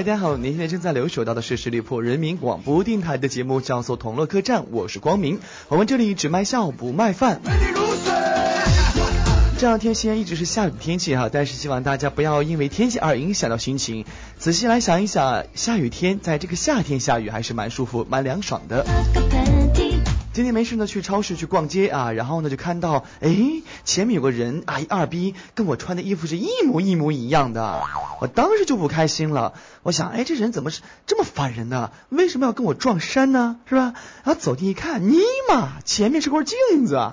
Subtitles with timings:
[0.00, 5.38] 大家好，您现在正在留守到的是十里铺人民广播电台的节目，叫做《同乐客栈》，我是光明。
[5.68, 7.42] 我们这里只卖笑不卖饭。
[9.58, 14.06] 这两天西安一直是下雨天气哈，但是希望大家不要因为天气而影响到心情。
[14.38, 18.86] 仔细来想一想，下雨天在这个夏天下雨还是蛮舒服、蛮凉爽的。
[20.32, 23.34] 今天没事呢，去超市去逛街啊，然后呢就看到，哎，
[23.84, 27.82] 前面有个人啊，一二逼跟我穿的衣服是一模一模一样的，
[28.20, 29.54] 我当时就不开心了。
[29.82, 31.90] 我想，哎，这人怎么是这么烦人呢？
[32.10, 33.56] 为什么要跟我撞衫呢？
[33.66, 33.92] 是吧？
[34.22, 37.12] 然后走近一看，尼玛，前面是块镜子。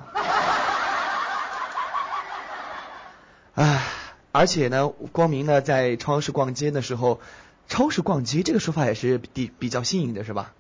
[3.56, 3.84] 唉，
[4.32, 7.20] 而且呢，光明呢在超市逛街的时候，
[7.68, 10.54] 超市逛街这个说法也是比比较新颖的，是吧？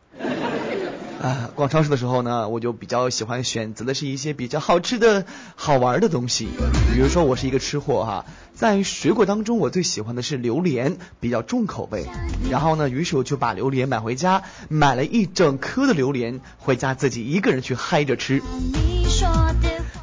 [1.21, 6.47] 啊，逛超市的时候呢，我就比较喜欢选择的是一些比较好吃的好玩的东西。
[6.93, 12.05] 比如说，我是一个吃货哈，在水果当中，我最喜欢的是榴莲，比较重口味。
[12.51, 18.43] 然后呢，于是我就把榴莲买回家，买了一整颗的榴莲回家，自己一个人去嗨着吃。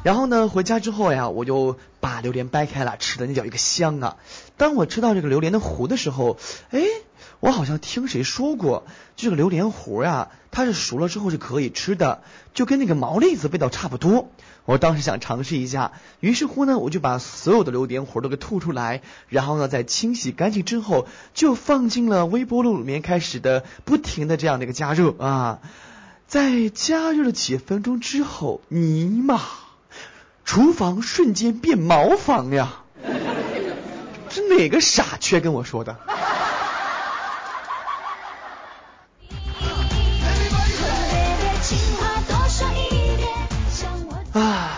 [0.03, 4.17] 然后呢，回家之后呀，我就把榴莲掰开了，吃的那叫一个香啊！
[4.57, 6.37] 当我吃到这个榴莲的核的时候，
[6.71, 6.81] 哎。
[7.45, 12.23] 我好像听谁说过，这个榴莲核呀，它是熟了之后是可以吃的，
[12.55, 14.31] 就跟那个毛栗子味道差不多。
[14.65, 21.05] 我当时想尝试一下，于是乎呢，我就把所有的榴莲核都给吐出来，然后呢，在清洗干净之后，
[21.35, 25.59] 就放进了微波炉里面，开始的不停的这样的一个加热啊。
[26.25, 29.39] 在加热了几分钟之后，尼玛，
[30.45, 32.81] 厨房瞬间变茅房呀！
[34.31, 35.99] 是哪个傻缺跟我说的？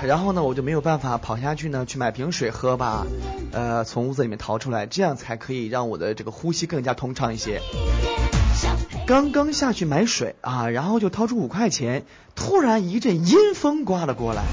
[0.08, 3.06] 然后呢，我就没有办法跑下去呢，去买瓶水喝吧，
[3.52, 7.62] 呃，从屋子里面逃出来，这样才可以让我的这个呼吸更加通畅一些。
[9.06, 14.44] 刚刚下去买水啊，然后就掏出五块钱，突然一阵阴风刮了过来，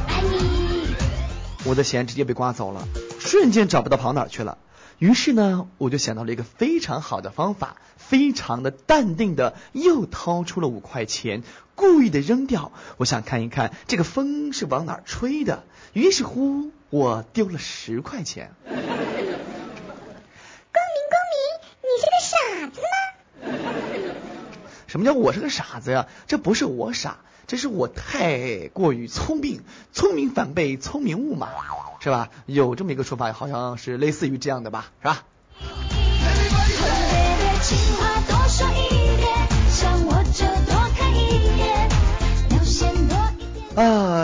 [1.64, 2.88] 我的钱直接被刮走了，
[3.20, 4.58] 瞬间找不到跑哪去了。
[4.98, 7.76] 于是呢，我就想到了一个非常好的方法，
[8.14, 11.42] 非常的淡定的又掏出了五块钱，
[11.74, 12.70] 故意的扔掉。
[12.96, 15.64] 我想看一看这个风是往哪吹的。
[15.94, 18.52] 于是乎，我丢了十块钱。
[18.62, 18.86] 光明，
[21.10, 21.42] 光明，
[21.82, 24.14] 你是个傻子吗？
[24.86, 26.06] 什么叫我是个傻子呀？
[26.28, 27.16] 这不是我傻。
[27.48, 31.48] 这是我太过于聪明，聪明反被聪明误嘛，
[31.98, 32.30] 是吧？
[32.46, 35.24] 有这么一个说法，好像是类似于这样的吧，是吧？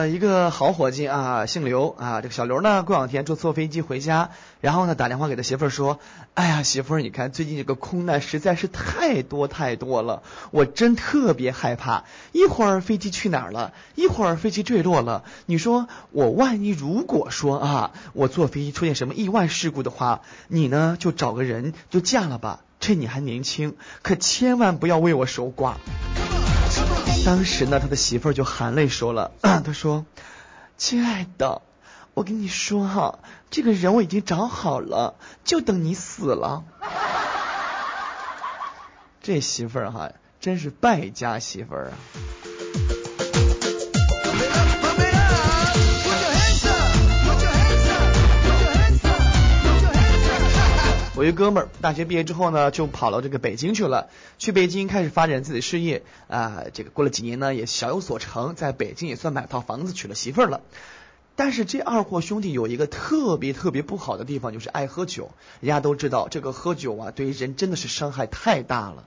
[0.08, 4.30] 一个好伙计啊，姓刘啊，这个小刘呢，过两天坐错飞机回家，
[4.60, 5.98] 然后呢打电话给他媳妇儿说，
[6.34, 25.74] 哎呀，媳妇儿，你看最近这个空难实在是太多太多了，我真特别害怕，一会儿飞机去哪儿了，一会儿飞机坠落了，你说我万一如果说啊，我坐飞机出现什么意外事故的话，你呢就找个人就嫁了吧，趁你还年轻，可千万不要为我守寡。
[27.24, 30.04] 当时呢，他的媳妇儿就含泪说了：“他说，
[30.76, 31.62] 亲爱的，
[32.14, 33.18] 我跟你说哈，
[33.50, 35.14] 这个人我已经找好了，
[35.44, 36.64] 就等你死了。
[39.22, 41.94] ”这媳妇儿哈，真是败家媳妇儿啊。
[51.20, 54.08] 我一哥们儿大学毕业之后呢，就跑到这个北京去了，
[54.38, 56.62] 去北京开始发展自己的事业啊。
[56.72, 60.62] 这个过了几年呢，也小有所成，在北京也算买套房子，娶了媳妇儿了。
[61.36, 65.30] 但是这二货兄弟有一个特别特别不好的地方，就是爱喝酒。
[65.60, 69.04] 人家都知道，这个喝酒啊，对于人真的是伤害太大了。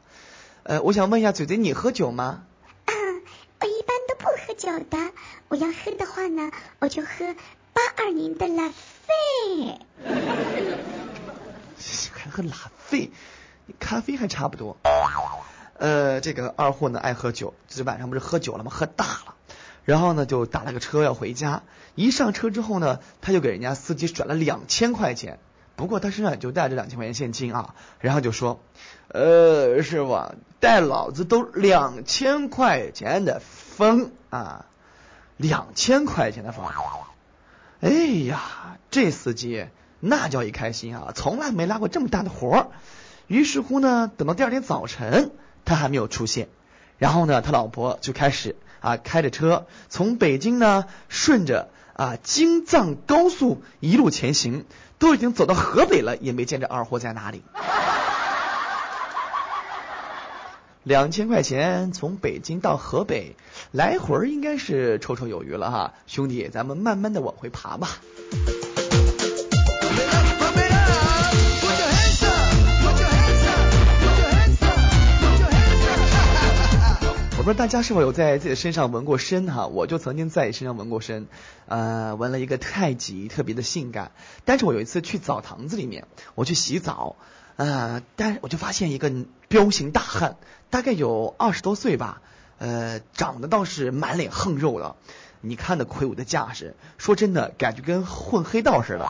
[0.61, 2.43] 呃，我想问一下嘴嘴，你喝酒吗？
[2.85, 2.93] 啊，
[3.59, 5.11] 我一般都不喝酒的。
[5.47, 7.35] 我要喝的话呢，我就喝
[7.73, 9.79] 八二年的拉菲。
[12.33, 13.11] 喝拉菲，
[13.79, 14.75] 咖啡还差不多。
[15.77, 18.71] 呃，这个二货呢爱喝酒，这晚上不是喝酒了吗？
[18.73, 19.35] 喝大了，
[19.85, 21.61] 然后呢就打了个车要回家。
[21.93, 25.37] 一上车之后呢，他就给人家司机转了两千块钱，
[25.75, 27.75] 不过他身上也就带着两千块钱现金啊。
[27.99, 28.59] 然后就说，
[29.09, 34.65] 呃，师傅，带老子都两千块钱的风啊，
[35.37, 36.65] 两千块钱的风。
[37.81, 37.89] 哎
[38.25, 39.67] 呀，这司机
[40.05, 42.67] 那叫一开心啊，从来没拉过这么大的活儿。
[43.27, 45.31] 于是乎呢，等到第二天早晨。
[45.65, 46.49] 他还没有出现，
[46.97, 54.65] 然后呢，他老婆就开始啊开着车从北京呢顺着啊京藏高速一路前行，
[54.99, 57.43] 都已经走到河北了，也没见着二货在哪里。
[60.83, 63.37] 两千块钱从北京到河北，
[63.71, 67.87] 来回应该是绰绰有余了哈，兄弟，咱们慢慢的往回爬吧。
[77.53, 81.27] 大家是否有在自己的身上纹过身哈，我就曾经在身上纹过身，
[81.67, 84.11] 呃，纹了一个太极，特别的性感。
[84.43, 87.15] 但是我有一次去澡堂子里面，我去洗澡，
[87.55, 89.11] 呃，但我就发现一个
[89.47, 90.37] 彪形大汉，
[90.71, 92.21] 大概有二十多岁吧，
[92.57, 94.95] 呃，长得倒是满脸横肉的，
[95.41, 99.07] 你看的魁梧的架势，说真的，感觉跟混黑道似的。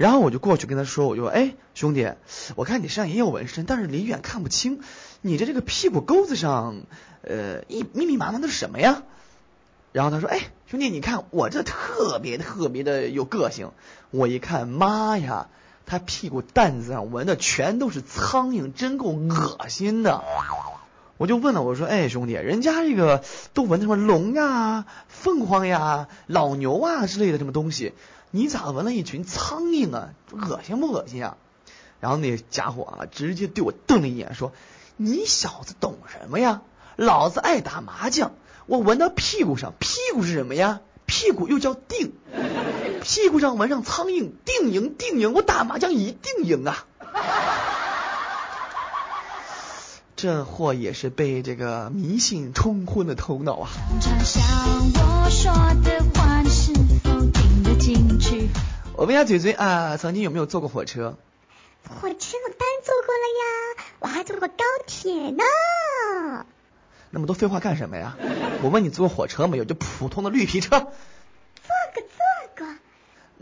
[0.00, 2.10] 然后我就过去跟他说，我就说，哎，兄弟，
[2.56, 4.80] 我看你身上也有纹身，但是离远看不清，
[5.20, 6.84] 你这这个屁股沟子上，
[7.20, 9.02] 呃，一密密麻麻的是什么呀？
[9.92, 13.72] 然后他说，哎，兄弟，你看我这特别特别的有个性。
[14.10, 15.48] 我一看，妈呀，
[15.84, 20.24] 他屁股蛋子上纹的全都是苍蝇，真够恶心的。
[21.20, 23.22] 我就问了，我说，哎，兄弟，人家这个
[23.52, 27.92] 都纹什么龙呀、凤凰呀、老牛啊之类的什么东西。
[28.30, 30.14] 你咋纹了一群苍蝇啊？
[30.32, 31.36] 恶心不恶心啊？
[32.00, 34.52] 然后那家伙啊，直接对我瞪了一眼，说
[34.96, 36.62] ：“你小子懂什么呀？
[36.96, 38.32] 老子爱打麻将，
[38.64, 40.80] 我纹到屁股上，屁股是什么呀？
[41.04, 42.12] 屁股又叫腚，
[43.02, 46.86] 屁股上纹上苍蝇，定赢定赢，我打麻将一定赢啊！”
[50.22, 53.70] 这货也是被这个迷信冲昏了头脑啊！
[58.96, 61.16] 我问下嘴嘴啊，曾经有没有坐过火车？
[61.88, 65.42] 火车我当然坐过了呀，我还坐过高铁呢。
[67.08, 68.18] 那么多废话干什么呀？
[68.60, 69.64] 我问你坐过火车没有？
[69.64, 70.88] 就普通的绿皮车。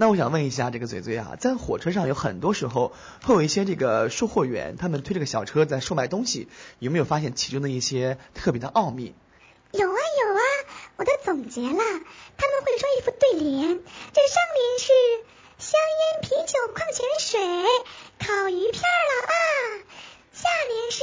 [0.00, 2.93] 那我想问一下这个嘴嘴啊，在火车上有很多时候
[3.25, 6.49] 会有一些这个售货员，他们推这个小车在售卖东西，
[6.79, 9.17] 有没有发现其中的一些特别的奥秘？
[9.73, 10.41] 有啊有啊，
[10.99, 13.81] 我都总结了，他们会说一副对联，
[14.12, 14.93] 这上联是。
[15.59, 17.41] 香烟、啤酒、矿泉水、
[18.21, 19.35] 烤鱼片了啊！
[20.33, 21.03] 下联是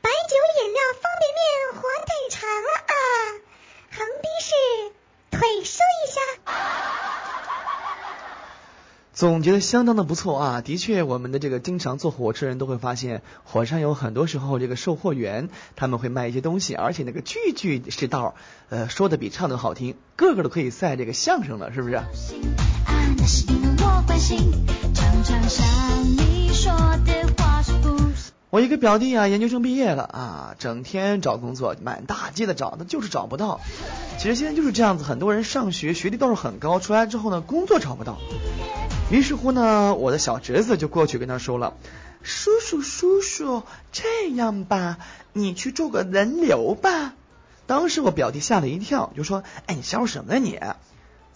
[0.00, 1.42] 白酒、饮料、方便面、
[1.74, 2.94] 火腿肠了啊！
[3.90, 4.54] 横批是
[5.36, 7.17] 腿收一下。
[9.18, 10.60] 总结的相当的不错啊！
[10.60, 18.36] 的确，我们的这个经常坐火车人都会发现，火车上有很多时候这个售货员他们会卖一些东西，而且那个句句是道，
[18.68, 21.98] 呃，说的比唱的好听，个个都可以赛这个相声了，是不是？
[28.50, 33.60] 我一个表弟啊，研究生毕业了啊，整天找工作，满大街的找，他就是找不到。
[34.18, 38.16] 其实现在就是这样子，很多人上学学历都是很高，出来之后呢，工作找不到。
[39.10, 41.74] 于是乎呢，我的小侄子就过去跟他说了
[42.24, 44.96] ：“叔叔叔叔，这样吧，
[45.34, 47.12] 你去做个人流吧。”
[47.66, 50.58] 当时我表弟吓了一跳，就说：“哎，你笑什么呢你？”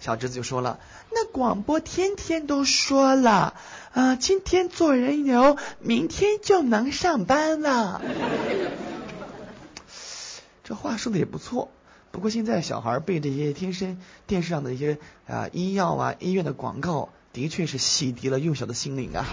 [0.02, 0.80] 小侄子就说了
[1.14, 3.54] ：“那广播天天都说了，
[3.92, 8.02] 啊，今天做人流，明天就能上班了。
[10.64, 11.70] ”这话说的也不错，
[12.10, 19.24] 不过现在小孩被这些天生电视上的一些啊医药啊医院的广告，的确是洗涤了幼小的心灵啊。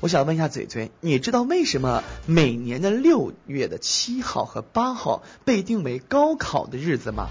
[0.00, 7.28] 我想问一下嘴嘴，你知道为什么每年的六月的七号和八号被定为高考的日子吗？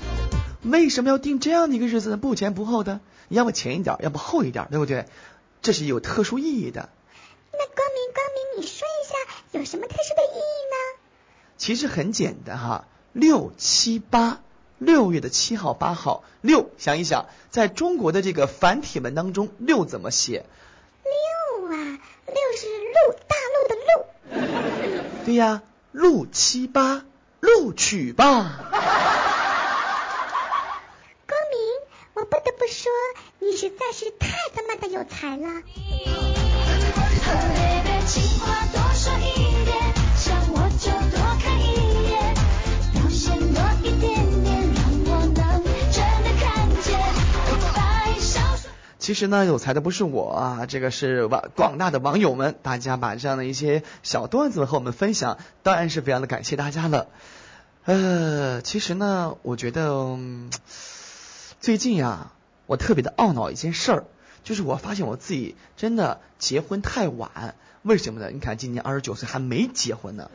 [0.63, 2.17] 为什么要定这样的一个日子呢？
[2.17, 5.07] 不前不后的，要么前一点，要不后一点，对不对？
[5.63, 6.89] 这是有特殊意义的。
[7.51, 10.99] 那光明，光明，你说一下有什么特殊的意义呢？
[11.57, 14.41] 其实很简单哈，六七八，
[14.77, 20.45] 六月的七号、八号，六，想一想，在中国的这个繁体文当中，六怎么写？
[21.03, 21.99] 六啊。
[22.29, 22.93] 六是陆
[23.27, 23.89] 大陆的陆，
[25.29, 27.03] 对呀，六七八
[27.39, 28.25] 录取吧。
[31.27, 31.59] 光明，
[32.15, 32.91] 我不得不说，
[33.37, 35.61] 你实在是太他妈的有才了。
[49.09, 57.07] 其实呢，有才的不是我啊，这个是网广大的网友们，大家把这样的一些小段子和我们分享，当然是非常的感谢大家了。
[57.85, 60.15] 呃，其实呢，我觉得
[61.59, 62.33] 最近呀，
[62.67, 64.03] 我特别的懊恼一件事儿，
[64.43, 67.55] 就是我发现我自己真的结婚太晚。
[67.89, 68.29] 为什么呢？
[68.31, 70.29] 你看今年二十九岁还没结婚呢，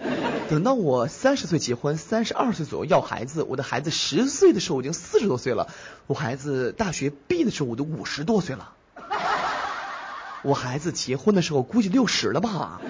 [0.51, 5.69] 等到我三十岁结婚，三十二岁左右要孩子，我的孩子十岁的时候已经四十多岁了，
[6.09, 8.73] 我孩子大学毕业的时候我都五十多岁了，
[10.43, 12.81] 我孩子结婚的时候估计六十了吧，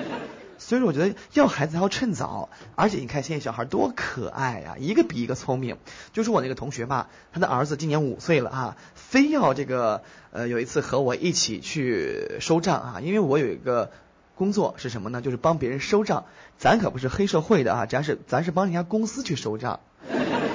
[0.56, 5.76] 所以说我觉得要孩子还要趁早，而且你看现在小孩多可爱呀，一个比一个聪明，
[6.14, 13.90] 就是我那个同学吧，他的儿子今年五岁了啊，非要这个呃有一次和我一起去收账啊，因为我有一个。
[14.35, 15.21] 工作是什么呢？
[15.23, 16.25] 就是帮别人收账，
[16.59, 19.81] 咱可不是黑社会的啊，咱是咱是帮人家公司去收账。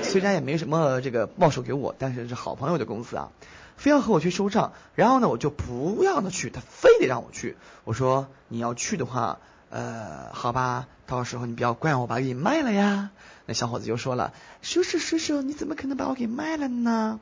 [0.02, 3.30] 虽然也没什么这个报酬给我，但是是好朋友的公司啊，
[3.78, 4.74] 非要和我去收账。
[4.96, 7.58] 然后呢，我就不要他去，他非得让我去。
[7.84, 13.12] 我说你要去的话，呃，好吧，到时候你不要怪我把你卖了呀。
[13.46, 17.20] 那小伙子就说了，叔叔叔叔，你怎么可能把我给卖了呢？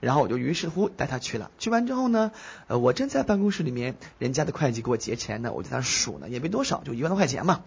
[0.00, 2.30] 然后我就于是乎带他去了，去完之后呢，
[2.68, 7.62] 呃，我正在办公室里面，人家的会计给我结钱呢，我在那数呢，也没多少，就一万多块钱嘛。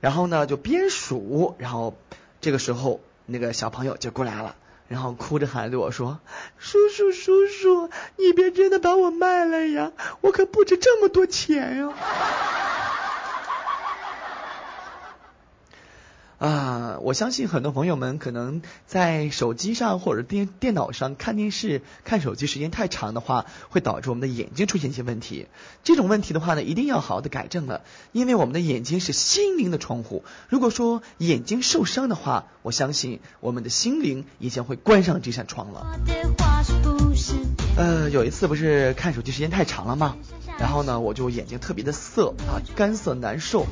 [0.00, 1.94] 然后呢，就边数，然后
[2.40, 4.56] 这个时候那个小朋友就过来了，
[4.88, 6.20] 然后哭着喊对我说
[6.58, 11.92] ：“叔叔叔叔，你别真的把我卖了呀，我可不值这么多钱呀。”
[16.40, 25.48] 啊，我相信很多朋友们可能在手机上或者电电脑上看电视、看手机时间太长的话，会导致我们的眼睛出现一些问题。
[25.84, 27.82] 这种问题的话呢，一定要好好的改正了，
[28.12, 30.24] 因为我们的眼睛是心灵的窗户。
[30.48, 36.00] 如果说眼睛受伤的话，我相信我们的心灵也将会关上这扇窗了。
[37.76, 40.16] 呃，有一次不是看手机时间太长了吗？
[40.58, 43.66] 然后呢，我就眼睛特别的涩啊，干涩难受，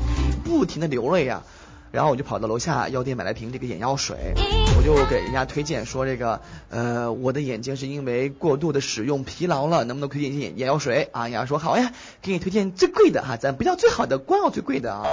[0.45, 1.43] 不停的流泪呀。
[1.91, 4.35] 然后我就跑到楼下药店买了瓶这个眼药水，
[4.77, 11.25] 我就给人家推荐说这个呃我的眼睛是因为过度的使用疲劳了，能不能推荐一些眼眼药水啊？
[11.25, 15.05] 人家说好呀，给你推荐最贵的哈，咱不要最好的，光要最贵的啊。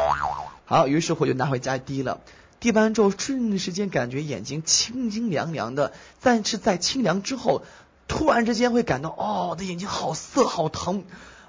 [0.65, 2.19] 好，于是我就拿回家滴了，
[2.59, 7.63] 滴完之后瞬时间感觉眼睛清清凉凉的，但是在清凉之后，
[8.07, 11.03] 突然之间会感到哦，我的眼睛好涩好疼，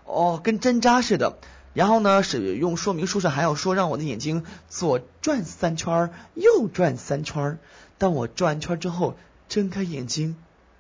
[0.05, 1.39] 哦跟针扎似的。
[1.77, 7.59] 然后呢，使用说明书上还要说让我的眼睛左转三圈，右转三圈。
[7.99, 9.15] 当我转完圈之后，
[9.51, 10.37] 睁开眼睛，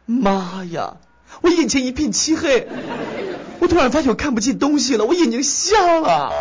[0.07, 0.97] 妈呀，
[1.43, 2.67] 我眼前一片漆黑，
[3.61, 6.33] 我突然发现我看不见东西了，我眼睛瞎了。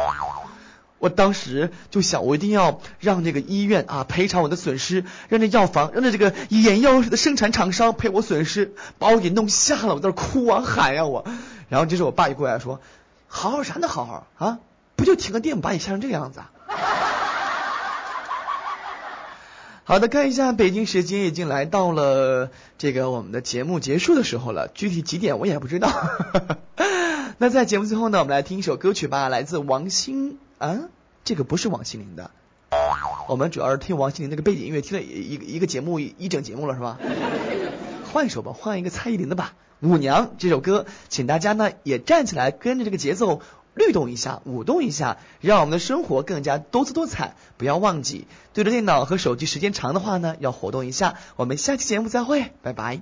[1.00, 9.96] 我当时就想，我一定要让这个医院啊赔偿我的损失，让这药房，让这这个眼药水的生产厂商赔我损失，把我给弄瞎了。
[9.96, 11.26] 我在那哭啊喊呀我。
[11.68, 12.80] 然后这时我爸一过来说。
[13.28, 13.88] 好好啥呢？
[13.88, 14.60] 好好啊，
[14.96, 16.52] 不就停个电把你吓成这个样子啊？
[19.84, 25.90] 好的，看一下北京时间已经来到了这个我们的节目结束的时候了，具体几点我也不知道。
[27.38, 30.80] 那在节目最后呢，我们来听一首歌曲吧，来自王心啊，
[31.24, 32.32] 这个不是王心凌的，
[33.28, 36.98] 我们主要是听王心凌那个背景音乐，听了一个一个节目一整节目了是吧？
[38.16, 39.56] 换一首吧，换一个蔡依林的吧。
[39.82, 43.42] 舞娘这首歌，请大家呢也站起来，跟着这个节奏
[43.74, 47.36] 律动一下，舞动一下，让我们的生活更加多姿多彩。
[47.58, 51.16] 不要忘记对着电脑和手机时间长的话呢，要活动一下。
[51.36, 53.02] 我们下期节目再会，拜拜。